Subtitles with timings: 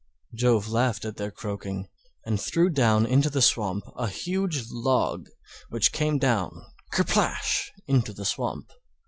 [0.33, 1.87] Jove laughed at their croaking,
[2.25, 5.27] and threw down into the swamp a huge Log,
[5.69, 8.71] which came down—kerplash—into the swamp.